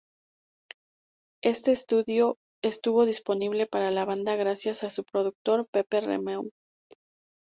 Este 1.43 1.71
estudio 1.71 2.37
estuvo 2.63 3.05
disponible 3.05 3.67
para 3.67 3.91
la 3.91 4.03
banda 4.03 4.35
gracias 4.35 4.83
a 4.83 4.89
su 4.89 5.03
productor 5.03 5.67
Pepe 5.71 6.01
Romeu. 6.01 6.49